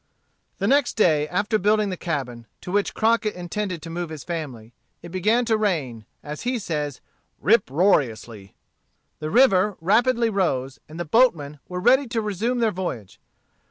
The 0.57 0.65
next 0.67 0.93
day 0.93 1.27
after 1.27 1.59
building 1.59 1.91
the 1.91 1.95
cabin, 1.95 2.47
to 2.61 2.71
which 2.71 2.95
Crockett 2.95 3.35
intended 3.35 3.83
to 3.83 3.89
move 3.91 4.09
his 4.09 4.23
family, 4.23 4.73
it 5.03 5.09
began 5.09 5.45
to 5.45 5.55
rain, 5.57 6.05
as 6.23 6.41
he 6.41 6.57
says, 6.57 7.01
"rip 7.39 7.67
roariously." 7.69 8.55
The 9.19 9.29
river 9.29 9.77
rapidly 9.79 10.31
rose, 10.31 10.79
and 10.89 10.99
the 10.99 11.05
boatmen 11.05 11.59
were 11.69 11.79
ready 11.79 12.07
to 12.07 12.19
resume 12.23 12.57
their 12.61 12.71
voyage. 12.71 13.19